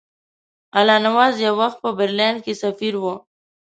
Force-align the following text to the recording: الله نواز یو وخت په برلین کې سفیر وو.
الله 0.77 0.97
نواز 1.07 1.33
یو 1.45 1.53
وخت 1.61 1.77
په 1.83 1.89
برلین 1.97 2.35
کې 2.43 2.53
سفیر 2.63 2.93
وو. 3.01 3.15